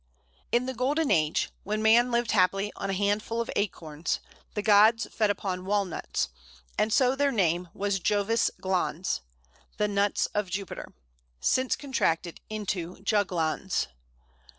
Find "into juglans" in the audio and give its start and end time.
12.49-13.89